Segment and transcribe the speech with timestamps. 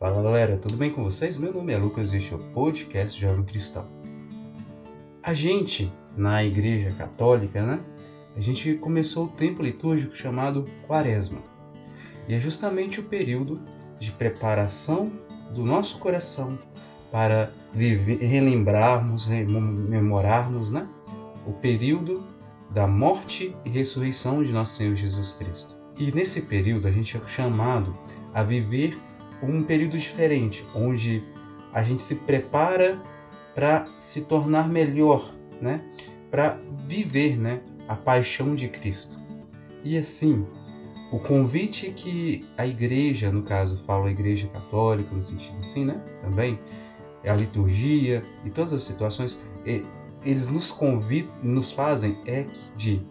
[0.00, 1.36] Fala galera, tudo bem com vocês?
[1.36, 3.84] Meu nome é Lucas e este é o podcast Jovem Cristão.
[5.20, 7.80] A gente, na Igreja Católica, né?
[8.36, 11.40] A gente começou o tempo litúrgico chamado Quaresma.
[12.28, 13.60] E é justamente o período
[13.98, 15.10] de preparação
[15.52, 16.56] do nosso coração
[17.10, 20.86] para viver, relembrarmos, rememorarmos, né?
[21.44, 22.22] O período
[22.70, 25.76] da morte e ressurreição de nosso Senhor Jesus Cristo.
[25.98, 27.98] E nesse período a gente é chamado
[28.32, 28.96] a viver
[29.42, 31.22] um período diferente, onde
[31.72, 33.00] a gente se prepara
[33.54, 35.28] para se tornar melhor,
[35.60, 35.82] né?
[36.30, 39.18] Para viver, né, a paixão de Cristo.
[39.82, 40.46] E assim,
[41.10, 46.02] o convite que a igreja, no caso, fala a igreja católica no sentido assim, né?
[46.22, 46.58] Também
[47.26, 49.42] a liturgia e todas as situações,
[50.24, 52.46] eles nos convidam, nos fazem é
[52.76, 53.02] de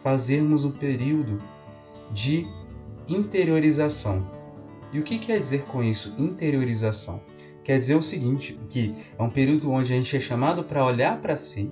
[0.00, 1.38] fazermos um período
[2.10, 2.46] de
[3.08, 4.26] interiorização,
[4.92, 7.22] e o que quer dizer com isso, interiorização?
[7.62, 11.20] Quer dizer o seguinte, que é um período onde a gente é chamado para olhar
[11.20, 11.70] para si,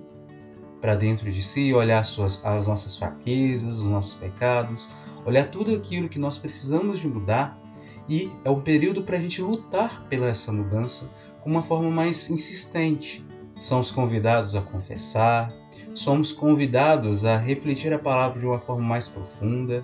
[0.79, 4.91] para dentro de si, olhar as, suas, as nossas fraquezas, os nossos pecados,
[5.25, 7.59] olhar tudo aquilo que nós precisamos de mudar
[8.07, 12.29] e é um período para a gente lutar pela essa mudança com uma forma mais
[12.29, 13.25] insistente.
[13.59, 15.51] Somos convidados a confessar,
[15.95, 19.83] somos convidados a refletir a palavra de uma forma mais profunda,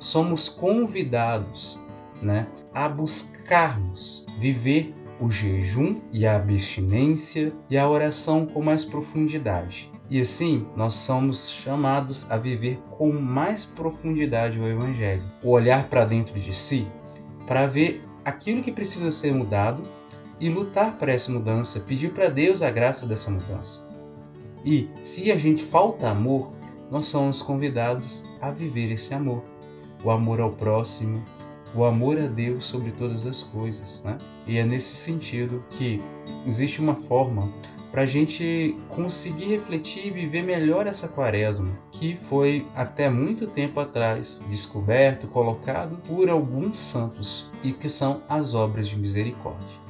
[0.00, 1.78] somos convidados
[2.22, 9.90] né, a buscarmos viver o jejum e a abstinência e a oração com mais profundidade.
[10.08, 15.24] E assim, nós somos chamados a viver com mais profundidade o Evangelho.
[15.42, 16.86] O olhar para dentro de si,
[17.46, 19.82] para ver aquilo que precisa ser mudado
[20.38, 23.86] e lutar para essa mudança, pedir para Deus a graça dessa mudança.
[24.64, 26.52] E se a gente falta amor,
[26.90, 29.42] nós somos convidados a viver esse amor.
[30.04, 31.24] O amor ao próximo,
[31.76, 34.16] o amor a Deus sobre todas as coisas, né?
[34.46, 36.02] E é nesse sentido que
[36.46, 37.52] existe uma forma
[37.92, 43.78] para a gente conseguir refletir e viver melhor essa quaresma, que foi até muito tempo
[43.78, 49.80] atrás descoberto, colocado por alguns santos e que são as obras de misericórdia.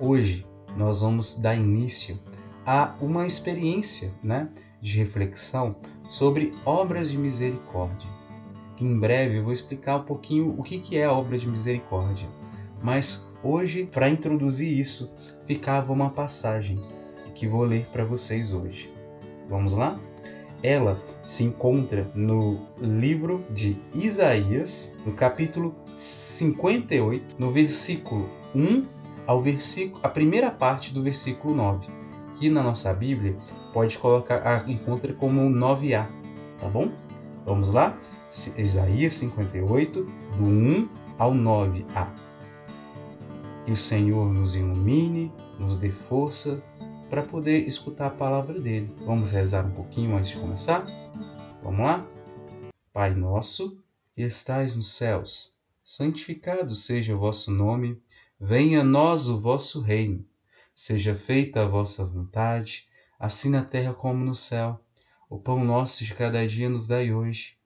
[0.00, 0.46] Hoje
[0.76, 2.18] nós vamos dar início
[2.64, 4.48] a uma experiência né,
[4.80, 5.76] de reflexão
[6.08, 8.08] sobre obras de misericórdia
[8.82, 12.28] em breve eu vou explicar um pouquinho o que é a obra de misericórdia.
[12.82, 15.12] Mas hoje, para introduzir isso,
[15.44, 16.78] ficava uma passagem
[17.34, 18.92] que vou ler para vocês hoje.
[19.48, 19.98] Vamos lá?
[20.62, 28.86] Ela se encontra no livro de Isaías, no capítulo 58, no versículo 1
[29.26, 31.88] ao versículo, a primeira parte do versículo 9,
[32.34, 33.36] que na nossa Bíblia
[33.72, 36.06] pode colocar encontra como 9a,
[36.58, 36.90] tá bom?
[37.44, 37.98] Vamos lá?
[38.56, 40.88] Isaías 58, do 1
[41.18, 42.10] ao 9a.
[43.66, 46.64] Que o Senhor nos ilumine, nos dê força
[47.10, 48.96] para poder escutar a palavra dele.
[49.04, 50.86] Vamos rezar um pouquinho antes de começar?
[51.62, 52.08] Vamos lá?
[52.90, 53.78] Pai nosso,
[54.14, 58.00] que estais nos céus, santificado seja o vosso nome,
[58.40, 60.24] venha a nós o vosso reino.
[60.74, 62.88] Seja feita a vossa vontade,
[63.20, 64.80] assim na terra como no céu.
[65.28, 67.60] O pão nosso de cada dia nos dai hoje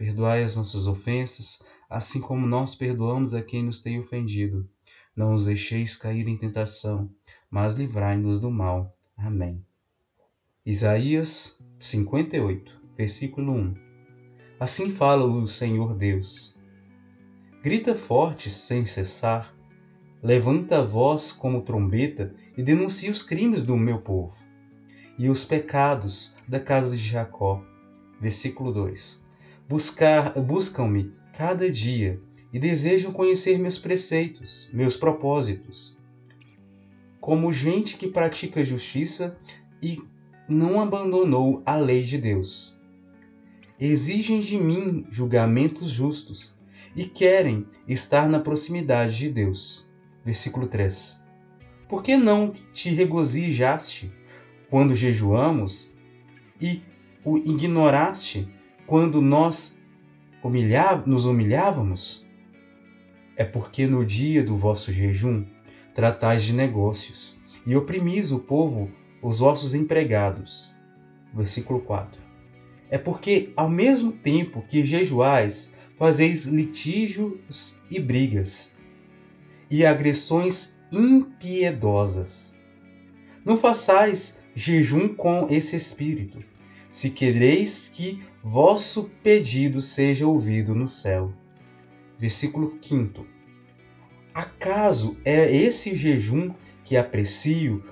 [0.00, 4.66] Perdoai as nossas ofensas, assim como nós perdoamos a quem nos tem ofendido.
[5.14, 7.10] Não os deixeis cair em tentação,
[7.50, 8.96] mas livrai-nos do mal.
[9.14, 9.62] Amém.
[10.64, 13.74] Isaías 58, versículo 1
[14.58, 16.56] Assim fala o Senhor Deus.
[17.62, 19.54] Grita forte sem cessar,
[20.22, 24.34] levanta a voz como trombeta e denuncia os crimes do meu povo
[25.18, 27.62] e os pecados da casa de Jacó.
[28.18, 29.28] Versículo 2
[29.70, 32.20] buscar, buscam-me cada dia
[32.52, 35.96] e desejam conhecer meus preceitos, meus propósitos.
[37.20, 39.38] Como gente que pratica justiça
[39.80, 40.02] e
[40.48, 42.80] não abandonou a lei de Deus.
[43.78, 46.58] Exigem de mim julgamentos justos
[46.96, 49.88] e querem estar na proximidade de Deus.
[50.24, 51.24] Versículo 3.
[51.88, 54.12] Por que não te regozijaste
[54.68, 55.94] quando jejuamos
[56.60, 56.82] e
[57.24, 58.48] o ignoraste
[58.90, 59.80] quando nós
[61.06, 62.26] nos humilhávamos?
[63.36, 65.46] É porque no dia do vosso jejum
[65.94, 68.90] tratais de negócios e oprimis o povo,
[69.22, 70.74] os vossos empregados.
[71.32, 72.20] Versículo 4.
[72.90, 78.74] É porque, ao mesmo tempo que jejuais, fazeis litígios e brigas,
[79.70, 82.58] e agressões impiedosas.
[83.44, 86.49] Não façais jejum com esse espírito,
[86.90, 91.32] se quereis que vosso pedido seja ouvido no céu.
[92.16, 93.26] Versículo 5.
[94.34, 96.52] Acaso é esse jejum
[96.84, 97.84] que aprecio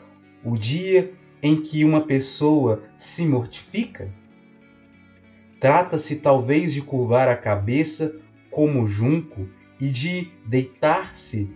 [0.44, 1.12] o dia
[1.42, 4.12] em que uma pessoa se mortifica?
[5.60, 8.16] Trata-se talvez de curvar a cabeça
[8.50, 9.48] como junco
[9.80, 11.50] e de deitar-se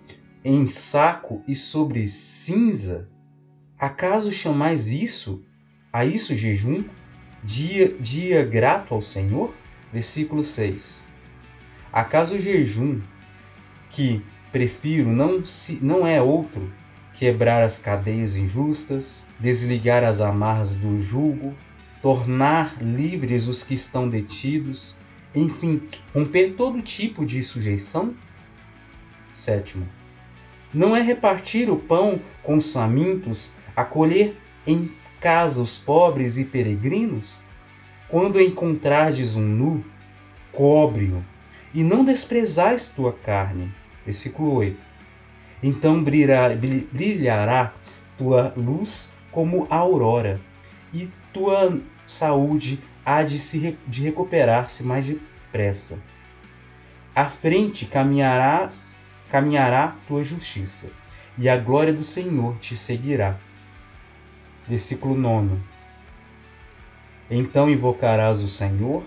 [0.45, 3.09] em saco e sobre cinza?
[3.79, 5.45] Acaso chamais isso,
[5.93, 6.85] a isso jejum,
[7.43, 9.55] dia, dia grato ao Senhor?
[9.93, 11.07] Versículo 6.
[11.93, 13.01] Acaso o jejum
[13.91, 16.73] que prefiro não, se, não é outro
[17.13, 21.55] quebrar as cadeias injustas, desligar as amarras do jugo,
[22.01, 24.97] tornar livres os que estão detidos,
[25.35, 25.83] enfim,
[26.15, 28.15] romper todo tipo de sujeição?
[29.35, 29.87] Sétimo,
[30.73, 34.37] não é repartir o pão com os famintos, acolher
[34.67, 34.91] em
[35.23, 37.39] casa os pobres e peregrinos?
[38.09, 39.85] Quando encontrardes um nu,
[40.51, 41.25] cobre-o,
[41.73, 43.73] e não desprezais tua carne.
[44.05, 44.85] Versículo 8.
[45.63, 47.73] Então brilhará
[48.19, 50.41] tua luz como a aurora,
[50.93, 56.03] e tua saúde há de se de recuperar-se mais depressa.
[57.15, 58.99] À frente caminharás,
[59.31, 60.91] caminhará tua justiça,
[61.39, 63.39] e a glória do Senhor te seguirá.
[64.69, 65.57] Versículo 9.
[67.31, 69.05] Então invocarás o Senhor,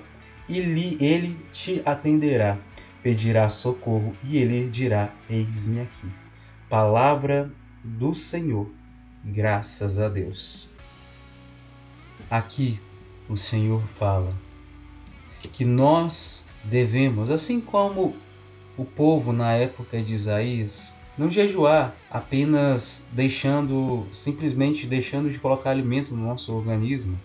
[0.47, 2.57] e lhe, ele te atenderá.
[3.01, 6.07] Pedirá socorro, e ele dirá: Eis-me aqui.
[6.69, 7.51] Palavra
[7.83, 8.69] do Senhor.
[9.23, 10.73] Graças a Deus.
[12.29, 12.79] Aqui
[13.29, 14.35] o Senhor fala
[15.53, 18.15] que nós devemos, assim como
[18.77, 26.13] o povo na época de Isaías, não jejuar apenas deixando, simplesmente deixando de colocar alimento
[26.13, 27.19] no nosso organismo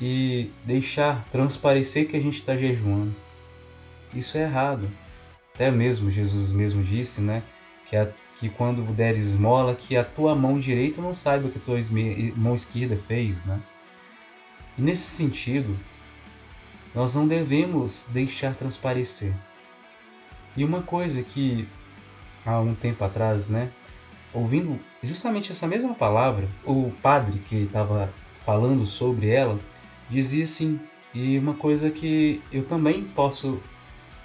[0.00, 3.14] e deixar transparecer que a gente está jejuando.
[4.14, 4.90] Isso é errado.
[5.54, 7.42] Até mesmo Jesus mesmo disse, né,
[7.86, 11.58] que, a, que quando der esmola, que a tua mão direita não saiba o que
[11.58, 11.78] a tua
[12.36, 13.60] mão esquerda fez, né?
[14.76, 15.74] E nesse sentido,
[16.94, 19.34] nós não devemos deixar transparecer.
[20.54, 21.66] E uma coisa que
[22.46, 23.70] há um tempo atrás, né,
[24.32, 29.58] ouvindo justamente essa mesma palavra, o padre que estava falando sobre ela
[30.08, 30.78] dizia assim,
[31.12, 33.60] e uma coisa que eu também posso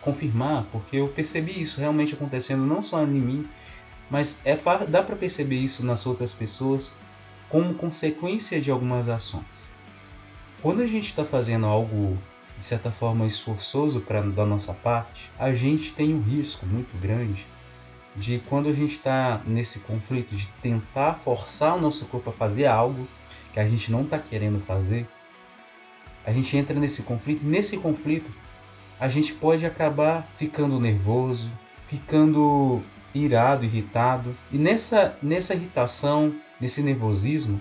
[0.01, 3.49] confirmar, porque eu percebi isso realmente acontecendo não só em mim,
[4.09, 4.57] mas é
[4.87, 6.99] dá para perceber isso nas outras pessoas
[7.49, 9.71] como consequência de algumas ações.
[10.61, 12.17] Quando a gente está fazendo algo
[12.57, 17.47] de certa forma esforçoso para da nossa parte, a gente tem um risco muito grande
[18.15, 22.65] de quando a gente está nesse conflito de tentar forçar o nosso corpo a fazer
[22.65, 23.07] algo
[23.53, 25.07] que a gente não está querendo fazer,
[26.25, 28.29] a gente entra nesse conflito e nesse conflito
[28.99, 31.51] a gente pode acabar ficando nervoso,
[31.87, 32.81] ficando
[33.13, 37.59] irado, irritado e nessa nessa irritação, nesse nervosismo,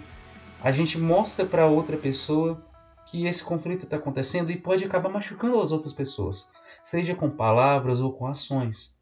[0.62, 2.62] a gente mostra para outra pessoa
[3.06, 6.50] que esse conflito está acontecendo e pode acabar machucando as outras pessoas,
[6.82, 8.94] seja com palavras ou com ações.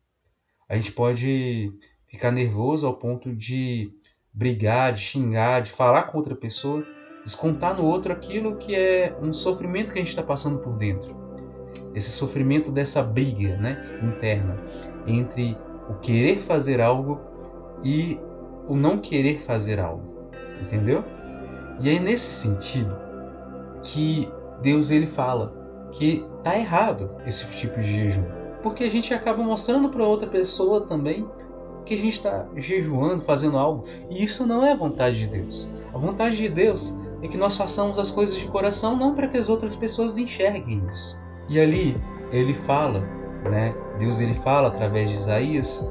[0.68, 1.72] A gente pode
[2.06, 3.90] ficar nervoso ao ponto de
[4.32, 6.84] brigar, de xingar, de falar com outra pessoa,
[7.24, 11.16] descontar no outro aquilo que é um sofrimento que a gente está passando por dentro.
[11.94, 14.62] Esse sofrimento dessa briga né, interna
[15.06, 15.56] entre
[15.88, 17.18] o querer fazer algo
[17.82, 18.20] e
[18.68, 20.30] o não querer fazer algo.
[20.60, 21.04] Entendeu?
[21.80, 22.96] E aí, nesse sentido,
[23.82, 25.54] que Deus ele fala
[25.92, 30.80] que tá errado esse tipo de jejum, porque a gente acaba mostrando para outra pessoa
[30.82, 31.28] também
[31.84, 35.70] que a gente está jejuando, fazendo algo, e isso não é a vontade de Deus.
[35.92, 39.38] A vontade de Deus é que nós façamos as coisas de coração não para que
[39.38, 41.18] as outras pessoas enxerguem isso.
[41.48, 41.96] E ali
[42.30, 43.00] ele fala,
[43.50, 43.74] né?
[43.98, 45.90] Deus ele fala através de Isaías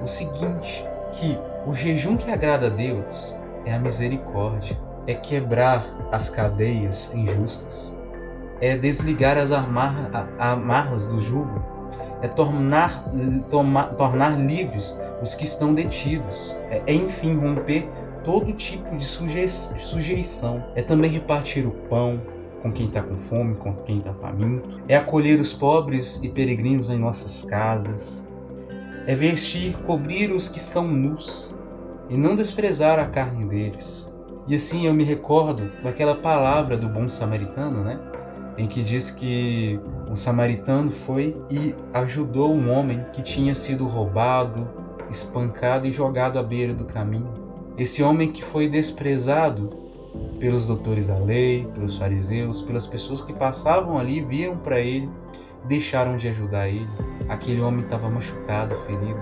[0.00, 6.30] o seguinte, que o jejum que agrada a Deus é a misericórdia é quebrar as
[6.30, 7.98] cadeias injustas,
[8.60, 11.60] é desligar as amarras do jugo,
[12.22, 13.04] é tornar,
[13.96, 17.88] tornar livres os que estão detidos, é, é enfim romper
[18.24, 22.20] todo tipo de sujeição, é também repartir o pão
[22.62, 26.90] com quem está com fome, com quem está faminto, é acolher os pobres e peregrinos
[26.90, 28.28] em nossas casas,
[29.04, 31.56] é vestir, cobrir os que estão nus
[32.08, 34.12] e não desprezar a carne deles.
[34.46, 37.98] E assim eu me recordo daquela palavra do bom samaritano, né?
[38.56, 39.80] Em que diz que
[40.12, 44.70] um samaritano foi e ajudou um homem que tinha sido roubado,
[45.08, 47.32] espancado e jogado à beira do caminho.
[47.78, 49.70] Esse homem que foi desprezado
[50.38, 55.08] pelos doutores da lei, pelos fariseus, pelas pessoas que passavam ali, viam para ele,
[55.64, 56.86] deixaram de ajudar ele.
[57.30, 59.18] Aquele homem estava machucado, ferido,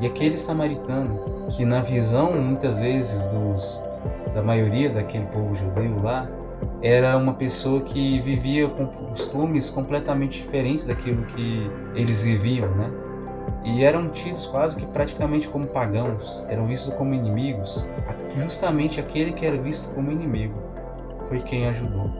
[0.00, 3.84] E aquele samaritano, que na visão muitas vezes dos
[4.32, 6.26] da maioria daquele povo judeu lá,
[6.82, 12.90] era uma pessoa que vivia com costumes completamente diferentes daquilo que eles viviam, né?
[13.64, 17.88] E eram tidos quase que praticamente como pagãos, eram vistos como inimigos.
[18.36, 20.60] Justamente aquele que era visto como inimigo
[21.28, 22.10] foi quem ajudou.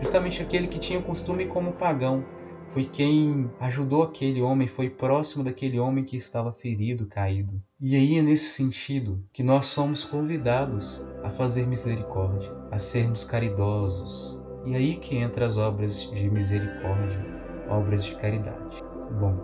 [0.00, 2.24] Justamente aquele que tinha costume como pagão
[2.68, 7.62] foi quem ajudou aquele homem, foi próximo daquele homem que estava ferido, caído.
[7.80, 14.42] E aí é nesse sentido que nós somos convidados a fazer misericórdia, a sermos caridosos.
[14.66, 17.24] E aí que entra as obras de misericórdia,
[17.68, 18.82] obras de caridade.
[19.18, 19.38] Bom,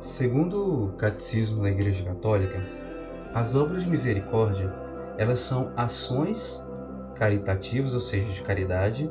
[0.00, 2.58] segundo o catecismo da Igreja Católica,
[3.34, 4.72] as obras de misericórdia,
[5.18, 6.66] elas são ações
[7.22, 9.08] caritativas, ou seja, de caridade,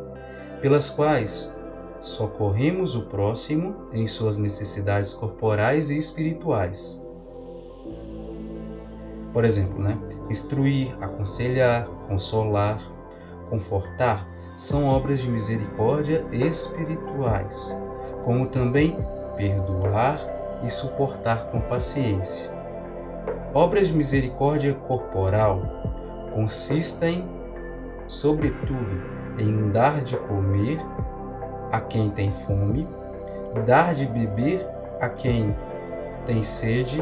[0.60, 1.58] pelas quais
[2.02, 7.08] socorremos o próximo em suas necessidades corporais e espirituais.
[9.32, 9.98] Por exemplo, né?
[10.30, 12.86] instruir, aconselhar, consolar,
[13.50, 14.28] confortar
[14.58, 17.82] são obras de misericórdia espirituais,
[18.26, 18.98] como também
[19.38, 20.20] perdoar
[20.66, 22.52] e suportar com paciência.
[23.54, 25.62] Obras de misericórdia corporal
[26.34, 27.41] consistem,
[28.12, 29.02] sobretudo,
[29.40, 30.80] em dar de comer
[31.72, 32.86] a quem tem fome,
[33.66, 34.68] dar de beber
[35.00, 35.56] a quem
[36.26, 37.02] tem sede,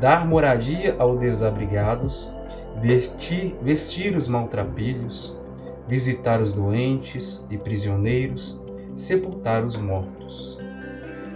[0.00, 2.36] dar moradia aos desabrigados,
[2.80, 5.40] vestir, vestir os maltrapilhos,
[5.86, 8.64] visitar os doentes e prisioneiros,
[8.96, 10.58] sepultar os mortos.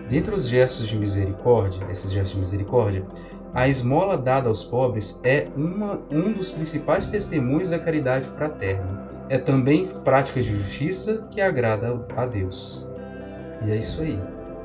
[0.09, 3.07] Dentre os gestos de misericórdia, esses gestos de misericórdia,
[3.55, 9.09] a esmola dada aos pobres é uma, um dos principais testemunhos da caridade fraterna.
[9.29, 12.87] É também prática de justiça que agrada a Deus.
[13.65, 14.19] E é isso aí,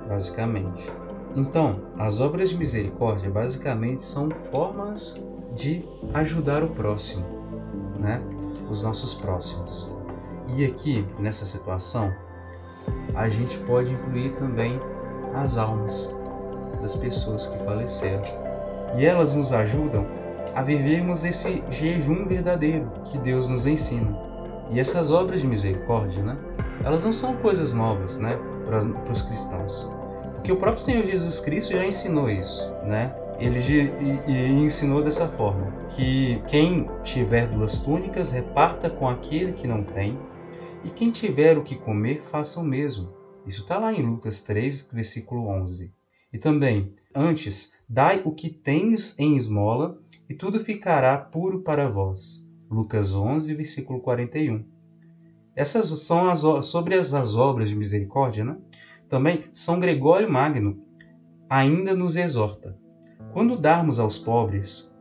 [0.08, 0.89] basicamente.
[1.36, 7.25] Então, as obras de misericórdia basicamente são formas de ajudar o próximo,
[8.00, 8.22] né?
[8.70, 9.89] Os nossos próximos.
[10.56, 12.13] E aqui, nessa situação,
[13.13, 14.79] a gente pode incluir também
[15.34, 16.13] as almas
[16.82, 18.47] das pessoas que faleceram
[18.96, 20.06] e elas nos ajudam
[20.56, 24.17] a vivermos esse jejum verdadeiro que Deus nos ensina.
[24.70, 26.38] E essas obras de misericórdia, né?
[26.84, 29.91] Elas não são coisas novas, né, para os cristãos.
[30.34, 33.15] Porque o próprio Senhor Jesus Cristo já ensinou isso, né?
[33.39, 33.60] Ele
[34.63, 40.17] ensinou dessa forma: que quem tiver duas túnicas, reparta com aquele que não tem,
[40.84, 43.13] e quem tiver o que comer, faça o mesmo.
[43.46, 45.94] Isso está lá em Lucas 3, versículo 11.
[46.34, 52.48] E também, antes, dai o que tens em esmola, e tudo ficará puro para vós.
[52.70, 54.64] Lucas 11, versículo 41.
[55.56, 58.58] Essas são as, sobre as, as obras de misericórdia, né?
[59.10, 60.84] Também São Gregório Magno
[61.50, 62.78] ainda nos exorta.
[63.34, 64.94] Quando darmos aos pobres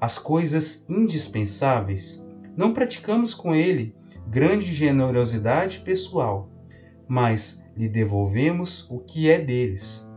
[0.00, 3.94] as coisas indispensáveis, não praticamos com ele
[4.26, 6.50] grande generosidade pessoal,
[7.06, 10.09] mas lhe devolvemos o que é deles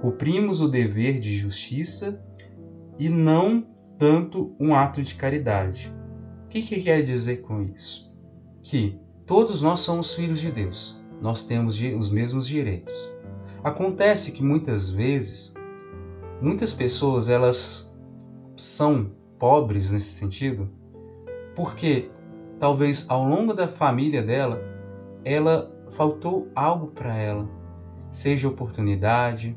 [0.00, 2.22] cumprimos o dever de justiça
[2.98, 3.66] e não
[3.98, 5.94] tanto um ato de caridade.
[6.44, 8.10] O que, que quer dizer com isso?
[8.62, 13.12] Que todos nós somos filhos de Deus, nós temos os mesmos direitos.
[13.62, 15.54] Acontece que muitas vezes,
[16.40, 17.92] muitas pessoas elas
[18.56, 20.70] são pobres nesse sentido,
[21.54, 22.10] porque
[22.58, 24.62] talvez ao longo da família dela,
[25.24, 27.48] ela faltou algo para ela,
[28.10, 29.56] seja oportunidade,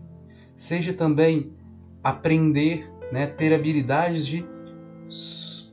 [0.61, 1.51] seja também
[2.03, 4.45] aprender, né, ter habilidades de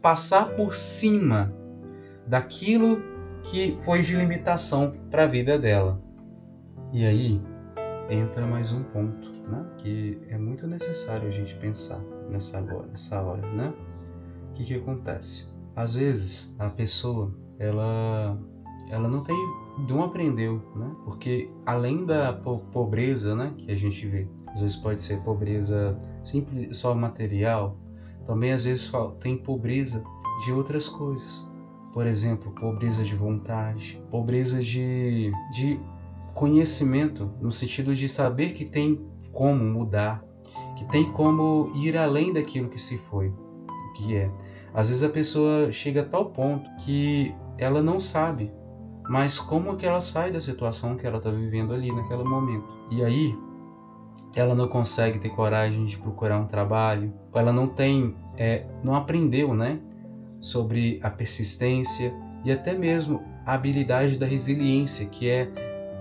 [0.00, 1.54] passar por cima
[2.26, 3.02] daquilo
[3.42, 6.02] que foi de limitação para a vida dela.
[6.90, 7.38] E aí
[8.08, 13.20] entra mais um ponto, né, que é muito necessário a gente pensar nessa hora, nessa
[13.20, 13.74] hora, né?
[14.48, 15.50] O que que acontece?
[15.76, 18.38] Às vezes a pessoa ela
[18.90, 19.36] ela não tem
[19.86, 20.96] não aprendeu, né?
[21.04, 24.26] Porque além da pobreza, né, que a gente vê,
[24.58, 27.76] às vezes pode ser pobreza simples, só material,
[28.26, 30.04] também às vezes tem pobreza
[30.44, 31.48] de outras coisas.
[31.92, 35.80] Por exemplo, pobreza de vontade, pobreza de, de
[36.34, 39.00] conhecimento, no sentido de saber que tem
[39.32, 40.24] como mudar,
[40.76, 43.32] que tem como ir além daquilo que se foi,
[43.96, 44.30] que é.
[44.74, 48.52] Às vezes a pessoa chega a tal ponto que ela não sabe
[49.08, 52.68] mas como que ela sai da situação que ela está vivendo ali naquele momento.
[52.90, 53.34] E aí
[54.34, 59.54] ela não consegue ter coragem de procurar um trabalho, ela não tem, é, não aprendeu,
[59.54, 59.80] né,
[60.40, 65.48] sobre a persistência e até mesmo a habilidade da resiliência, que é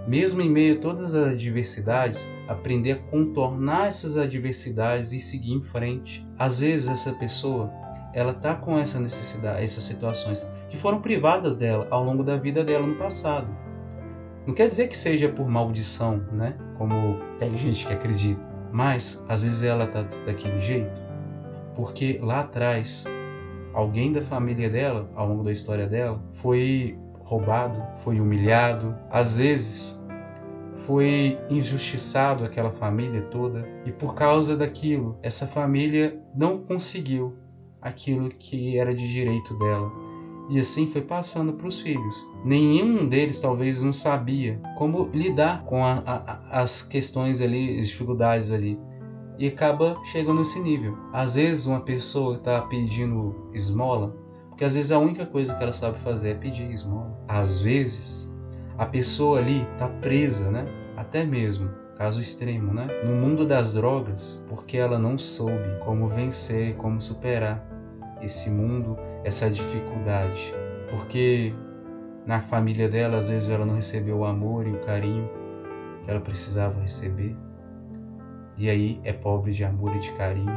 [0.08, 5.62] mesmo em meio a todas as adversidades, aprender a contornar essas adversidades e seguir em
[5.62, 6.26] frente.
[6.40, 7.72] Às vezes essa pessoa,
[8.14, 12.64] ela tá com essa necessidade, essas situações que foram privadas dela ao longo da vida
[12.64, 13.67] dela no passado.
[14.48, 16.56] Não quer dizer que seja por maldição, né?
[16.78, 18.48] Como tem gente que acredita.
[18.72, 21.08] Mas às vezes ela tá daquele jeito
[21.78, 23.06] porque lá atrás
[23.72, 30.04] alguém da família dela, ao longo da história dela, foi roubado, foi humilhado, às vezes
[30.74, 37.36] foi injustiçado aquela família toda e por causa daquilo, essa família não conseguiu
[37.80, 40.07] aquilo que era de direito dela.
[40.50, 42.28] E assim foi passando para os filhos.
[42.44, 48.52] Nenhum deles talvez não sabia como lidar com a, a, as questões ali, as dificuldades
[48.52, 48.80] ali
[49.38, 50.98] e acaba chegando nesse nível.
[51.14, 54.16] Às vezes uma pessoa está pedindo esmola
[54.58, 57.16] porque às vezes a única coisa que ela sabe fazer é pedir esmola.
[57.28, 58.36] Às vezes,
[58.76, 60.66] a pessoa ali está presa, né?
[60.96, 62.88] Até mesmo, caso extremo, né?
[63.06, 67.64] No mundo das drogas, porque ela não soube como vencer, como superar
[68.22, 70.54] esse mundo, essa dificuldade.
[70.90, 71.54] Porque
[72.26, 75.30] na família dela, às vezes ela não recebeu o amor e o carinho
[76.04, 77.36] que ela precisava receber.
[78.58, 80.52] E aí é pobre de amor e de carinho.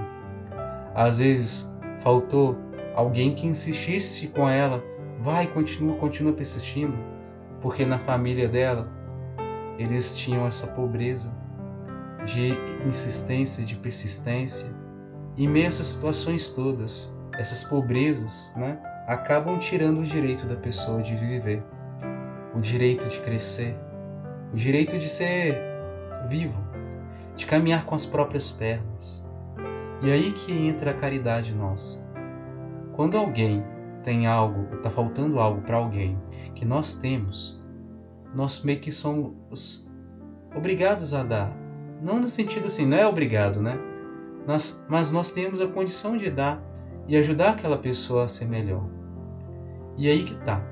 [0.94, 2.56] Às vezes faltou
[2.94, 4.82] alguém que insistisse com ela,
[5.20, 6.96] vai, continua, continua persistindo,
[7.60, 8.90] porque na família dela
[9.78, 11.34] eles tinham essa pobreza
[12.24, 12.52] de
[12.86, 14.78] insistência, de persistência.
[15.64, 21.62] Essas situações todas, essas pobrezas, né, acabam tirando o direito da pessoa de viver,
[22.54, 23.76] o direito de crescer,
[24.52, 25.60] o direito de ser
[26.28, 26.64] vivo,
[27.36, 29.24] de caminhar com as próprias pernas.
[30.02, 32.08] E aí que entra a caridade nossa.
[32.92, 33.64] Quando alguém
[34.02, 36.20] tem algo, está faltando algo para alguém
[36.54, 37.62] que nós temos,
[38.34, 39.90] nós meio que somos
[40.54, 41.52] obrigados a dar.
[42.02, 43.78] Não no sentido assim, não é obrigado, né?
[44.46, 46.62] Nós, mas nós temos a condição de dar
[47.08, 48.88] e ajudar aquela pessoa a ser melhor.
[49.96, 50.62] E aí que tá.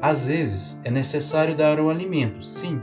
[0.00, 2.80] Às vezes é necessário dar o alimento, sim,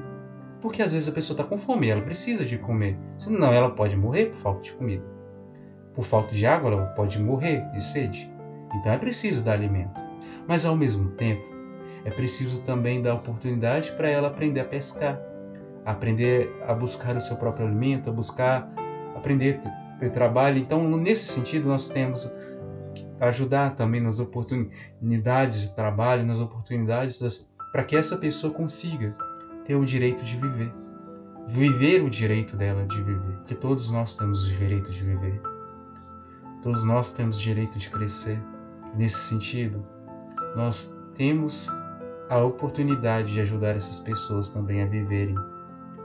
[0.62, 3.96] porque às vezes a pessoa está com fome, ela precisa de comer, senão ela pode
[3.96, 5.04] morrer por falta de comida.
[5.94, 8.32] Por falta de água, ela pode morrer de sede.
[8.74, 10.02] Então é preciso dar alimento.
[10.48, 11.44] Mas ao mesmo tempo,
[12.06, 15.22] é preciso também dar oportunidade para ela aprender a pescar,
[15.86, 18.70] aprender a buscar o seu próprio alimento, a buscar
[19.16, 20.58] aprender a ter trabalho.
[20.58, 22.32] Então, nesse sentido, nós temos
[23.30, 29.16] ajudar também nas oportunidades de trabalho, nas oportunidades para que essa pessoa consiga
[29.66, 30.74] ter o direito de viver.
[31.48, 33.38] Viver o direito dela de viver.
[33.38, 35.42] Porque todos nós temos o direito de viver.
[36.62, 38.42] Todos nós temos o direito de crescer.
[38.96, 39.86] Nesse sentido,
[40.56, 41.68] nós temos
[42.30, 45.36] a oportunidade de ajudar essas pessoas também a viverem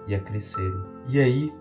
[0.07, 0.83] e a crescerem.
[1.09, 1.53] E aí,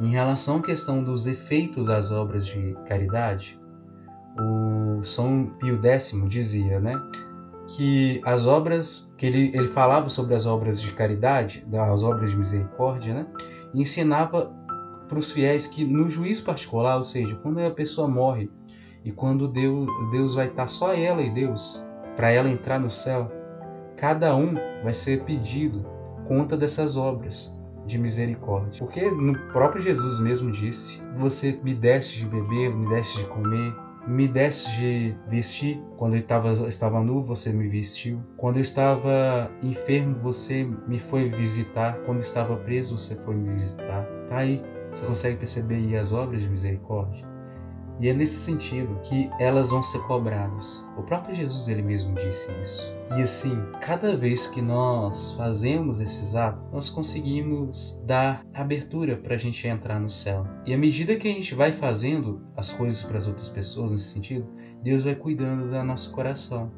[0.00, 3.57] em relação à questão dos efeitos das obras de caridade,
[4.36, 7.00] o São Pio X dizia, né,
[7.68, 12.36] que as obras que ele, ele falava sobre as obras de caridade, das obras de
[12.36, 13.26] misericórdia, né,
[13.74, 14.52] e ensinava
[15.08, 18.50] para os fiéis que no juízo particular, ou seja, quando a pessoa morre
[19.04, 21.84] e quando Deus, Deus vai estar só ela e Deus,
[22.16, 23.30] para ela entrar no céu,
[23.96, 25.84] cada um vai ser pedido
[26.26, 28.78] conta dessas obras de misericórdia.
[28.78, 33.74] Porque no próprio Jesus mesmo disse: Você me deste de beber, me deste de comer,
[34.06, 35.80] me deste de vestir.
[35.96, 38.22] Quando eu estava, estava nu, você me vestiu.
[38.36, 41.98] Quando eu estava enfermo, você me foi visitar.
[42.04, 44.04] Quando eu estava preso, você foi me visitar.
[44.28, 44.62] Tá aí.
[44.90, 47.37] Você consegue perceber aí as obras de misericórdia?
[48.00, 50.86] E é nesse sentido que elas vão ser cobradas.
[50.96, 52.98] O próprio Jesus ele mesmo disse isso.
[53.16, 59.38] E assim, cada vez que nós fazemos esses atos, nós conseguimos dar abertura para a
[59.38, 60.46] gente entrar no céu.
[60.66, 64.10] E à medida que a gente vai fazendo as coisas para as outras pessoas nesse
[64.10, 64.46] sentido,
[64.82, 66.70] Deus vai cuidando do nosso coração.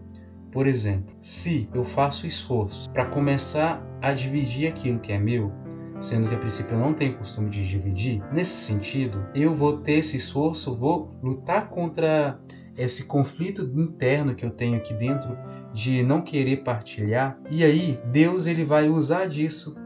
[0.53, 5.53] Por exemplo, se eu faço esforço para começar a dividir aquilo que é meu,
[6.01, 9.95] sendo que a princípio eu não tenho costume de dividir, nesse sentido, eu vou ter
[9.95, 12.41] esse esforço, vou lutar contra
[12.77, 15.37] esse conflito interno que eu tenho aqui dentro
[15.73, 17.39] de não querer partilhar.
[17.51, 19.77] E aí, Deus ele vai usar disso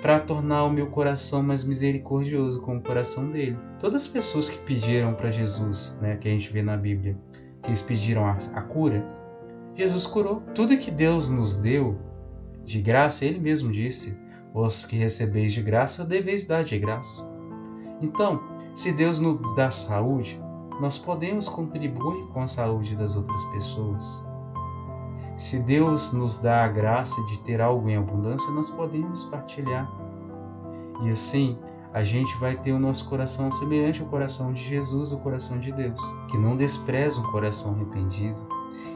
[0.00, 3.58] para tornar o meu coração mais misericordioso com o coração dele.
[3.80, 7.18] Todas as pessoas que pediram para Jesus, né, que a gente vê na Bíblia,
[7.62, 9.02] que eles pediram a, a cura,
[9.74, 10.42] Jesus curou.
[10.54, 11.98] Tudo que Deus nos deu
[12.64, 14.18] de graça, ele mesmo disse,
[14.54, 17.28] Vós que recebeis de graça, deveis dar de graça.
[18.00, 18.40] Então,
[18.72, 20.40] se Deus nos dá saúde,
[20.80, 24.24] nós podemos contribuir com a saúde das outras pessoas.
[25.36, 29.90] Se Deus nos dá a graça de ter algo em abundância, nós podemos partilhar.
[31.02, 31.58] E assim,
[31.92, 35.72] a gente vai ter o nosso coração semelhante ao coração de Jesus, o coração de
[35.72, 38.40] Deus, que não despreza um coração arrependido,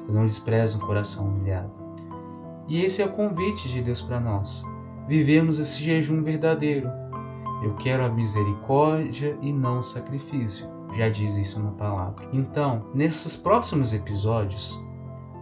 [0.09, 1.81] não despreza um coração humilhado.
[2.69, 4.65] E esse é o convite de Deus para nós.
[5.09, 6.91] Vivemos esse jejum verdadeiro.
[7.65, 10.69] Eu quero a misericórdia e não o sacrifício.
[10.95, 12.29] Já diz isso na palavra.
[12.31, 14.79] Então, nesses próximos episódios,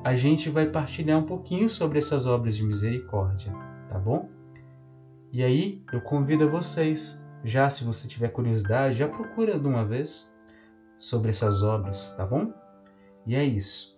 [0.05, 3.53] a gente vai partilhar um pouquinho sobre essas obras de misericórdia,
[3.89, 4.29] tá bom?
[5.33, 10.33] E aí, eu convido vocês já, se você tiver curiosidade, já procura de uma vez
[10.99, 12.53] sobre essas obras, tá bom?
[13.27, 13.97] E é isso.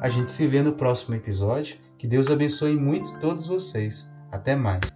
[0.00, 1.76] A gente se vê no próximo episódio.
[1.98, 4.12] Que Deus abençoe muito todos vocês.
[4.32, 4.93] Até mais.